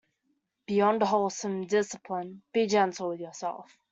Beyond 0.65 1.03
a 1.03 1.05
wholesome 1.05 1.67
discipline, 1.67 2.41
be 2.55 2.65
gentle 2.65 3.09
with 3.09 3.19
yourself. 3.19 3.77